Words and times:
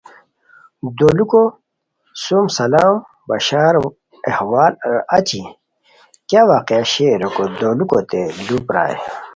دولوکو 0.97 1.43
سُم 2.23 2.45
سلام 2.57 2.93
بشار 3.29 3.73
احوالار 4.29 4.71
اچی 5.17 5.41
کیہ 6.29 6.43
واقعہ 6.51 6.87
شیر 6.91 7.15
ریکو 7.21 7.43
دولوکوتے 7.59 8.21
لو 8.45 8.57
پرائے 8.67 8.97